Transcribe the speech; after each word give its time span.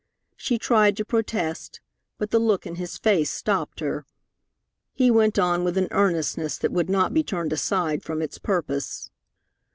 She 0.35 0.57
tried 0.57 0.97
to 0.97 1.05
protest, 1.05 1.79
but 2.17 2.31
the 2.31 2.39
look 2.39 2.65
in 2.65 2.77
his 2.77 2.97
face 2.97 3.29
stopped 3.29 3.81
her. 3.81 4.07
He 4.95 5.11
went 5.11 5.37
on 5.37 5.63
with 5.63 5.77
an 5.77 5.89
earnestness 5.91 6.57
that 6.57 6.71
would 6.71 6.89
not 6.89 7.13
be 7.13 7.21
turned 7.21 7.53
aside 7.53 8.01
from 8.01 8.23
its 8.23 8.39
purpose. 8.39 9.11